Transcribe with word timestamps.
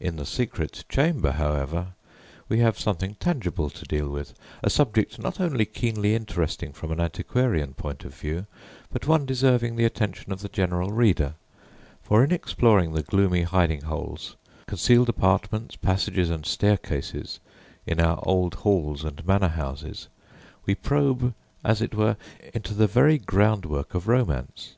In 0.00 0.16
the 0.16 0.24
secret 0.24 0.82
chamber, 0.88 1.32
however, 1.32 1.88
we 2.48 2.60
have 2.60 2.78
something 2.80 3.16
tangible 3.16 3.68
to 3.68 3.84
deal 3.84 4.08
with 4.08 4.32
a 4.62 4.70
subject 4.70 5.18
not 5.18 5.40
only 5.40 5.66
keenly 5.66 6.14
interesting 6.14 6.72
from 6.72 6.90
an 6.90 6.98
antiquarian 6.98 7.74
point 7.74 8.06
of 8.06 8.14
view, 8.14 8.46
but 8.90 9.06
one 9.06 9.26
deserving 9.26 9.76
the 9.76 9.84
attention 9.84 10.32
of 10.32 10.40
the 10.40 10.48
general 10.48 10.88
reader; 10.90 11.34
for 12.00 12.24
in 12.24 12.32
exploring 12.32 12.94
the 12.94 13.02
gloomy 13.02 13.42
hiding 13.42 13.82
holes, 13.82 14.36
concealed 14.66 15.10
apartments, 15.10 15.76
passages, 15.76 16.30
and 16.30 16.46
staircases 16.46 17.38
in 17.86 18.00
our 18.00 18.20
old 18.22 18.54
halls 18.54 19.04
and 19.04 19.22
manor 19.26 19.48
houses 19.48 20.08
we 20.64 20.74
probe, 20.74 21.34
as 21.62 21.82
it 21.82 21.94
were, 21.94 22.16
into 22.54 22.72
the 22.72 22.86
very 22.86 23.18
groundwork 23.18 23.92
of 23.94 24.08
romance. 24.08 24.76